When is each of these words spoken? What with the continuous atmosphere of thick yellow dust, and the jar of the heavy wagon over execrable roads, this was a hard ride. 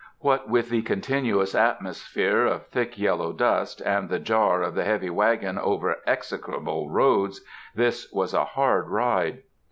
What 0.17 0.49
with 0.49 0.71
the 0.71 0.81
continuous 0.81 1.53
atmosphere 1.53 2.43
of 2.47 2.65
thick 2.65 2.97
yellow 2.97 3.31
dust, 3.31 3.81
and 3.81 4.09
the 4.09 4.17
jar 4.17 4.63
of 4.63 4.73
the 4.73 4.83
heavy 4.83 5.11
wagon 5.11 5.59
over 5.59 5.97
execrable 6.07 6.89
roads, 6.89 7.41
this 7.75 8.11
was 8.11 8.33
a 8.33 8.43
hard 8.43 8.87
ride. 8.89 9.43